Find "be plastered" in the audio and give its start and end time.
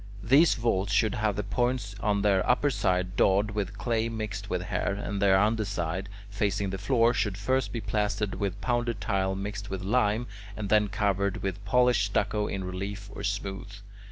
7.71-8.33